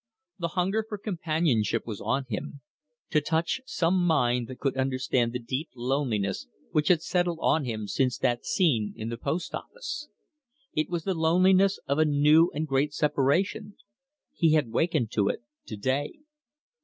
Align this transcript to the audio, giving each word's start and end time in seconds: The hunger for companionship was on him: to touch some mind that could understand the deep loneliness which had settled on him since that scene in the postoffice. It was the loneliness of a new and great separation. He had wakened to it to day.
The 0.39 0.47
hunger 0.57 0.83
for 0.89 0.97
companionship 0.97 1.85
was 1.85 2.01
on 2.01 2.25
him: 2.27 2.61
to 3.11 3.21
touch 3.21 3.61
some 3.67 4.03
mind 4.03 4.47
that 4.47 4.57
could 4.57 4.75
understand 4.75 5.31
the 5.31 5.37
deep 5.37 5.69
loneliness 5.75 6.47
which 6.71 6.87
had 6.87 7.03
settled 7.03 7.37
on 7.39 7.65
him 7.65 7.85
since 7.85 8.17
that 8.17 8.43
scene 8.43 8.93
in 8.97 9.09
the 9.09 9.17
postoffice. 9.17 10.09
It 10.73 10.89
was 10.89 11.03
the 11.03 11.13
loneliness 11.13 11.77
of 11.85 11.99
a 11.99 12.05
new 12.05 12.49
and 12.55 12.65
great 12.67 12.95
separation. 12.95 13.75
He 14.33 14.53
had 14.53 14.71
wakened 14.71 15.11
to 15.11 15.27
it 15.29 15.43
to 15.67 15.77
day. 15.77 16.21